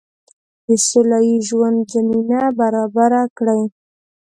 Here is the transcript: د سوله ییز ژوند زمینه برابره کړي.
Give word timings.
د 0.65 0.67
سوله 0.87 1.19
ییز 1.27 1.41
ژوند 1.49 1.79
زمینه 1.93 2.41
برابره 2.59 3.23
کړي. 3.37 3.61